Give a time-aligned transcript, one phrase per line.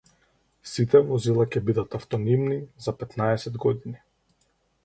[0.69, 2.57] Сите возила ќе бидат автономни
[2.87, 3.99] за петнаесет години.